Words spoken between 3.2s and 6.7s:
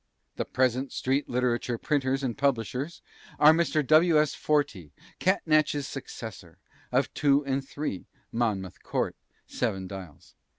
are Mr. W. S. Fortey (Catnach's successor),